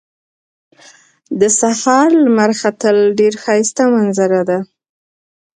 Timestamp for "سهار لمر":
1.59-2.51